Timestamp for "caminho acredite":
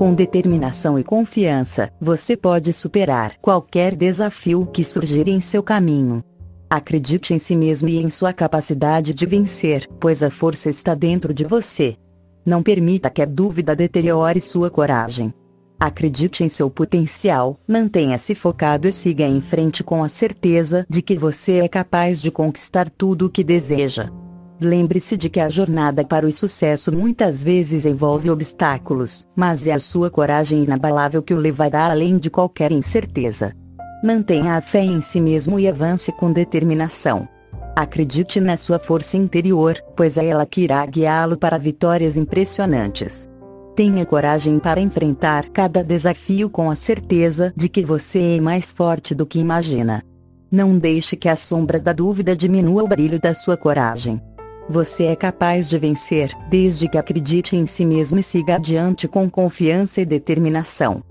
5.62-7.34